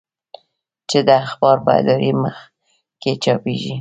چې 0.89 0.97
د 1.07 1.09
اخبار 1.25 1.57
په 1.65 1.71
اداري 1.79 2.11
مخ 2.21 2.37
کې 3.01 3.11
چاپېږي. 3.23 3.69